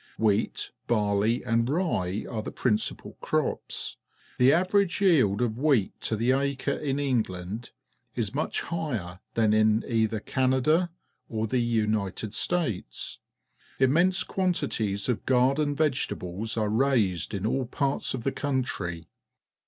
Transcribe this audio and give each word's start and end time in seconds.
WTieat, 0.19 0.71
barley, 0.87 1.43
and 1.43 1.69
rye 1.69 2.25
are 2.27 2.41
the 2.41 2.49
principal 2.51 3.17
crops. 3.21 3.97
The 4.39 4.51
average 4.51 4.99
yield 4.99 5.43
of 5.43 5.59
wheat 5.59 5.93
to 6.01 6.15
the 6.15 6.31
acre 6.31 6.71
in 6.71 6.97
England 6.97 7.69
is 8.15 8.33
much 8.33 8.61
higher 8.63 9.19
than 9.35 9.53
in 9.53 9.85
either 9.87 10.19
Canada 10.19 10.89
or 11.29 11.45
the 11.45 11.61
United 11.61 12.33
States. 12.33 13.19
Im 13.79 13.93
mense 13.93 14.23
quantities 14.23 15.07
of 15.07 15.23
garden 15.27 15.75
vegetables 15.75 16.57
are 16.57 16.69
raised 16.69 17.35
in 17.35 17.45
all 17.45 17.67
parts 17.67 18.15
of 18.15 18.23
the 18.23 18.31
country. 18.31 19.05